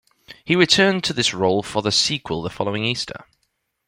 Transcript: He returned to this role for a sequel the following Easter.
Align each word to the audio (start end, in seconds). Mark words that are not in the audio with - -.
He 0.43 0.55
returned 0.55 1.03
to 1.03 1.13
this 1.13 1.31
role 1.31 1.61
for 1.61 1.83
a 1.87 1.91
sequel 1.91 2.41
the 2.41 2.49
following 2.49 2.83
Easter. 2.83 3.27